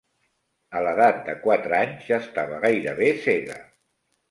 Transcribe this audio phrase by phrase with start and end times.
[0.79, 3.63] A l'edat de quatre anys ja estava gairebé cega.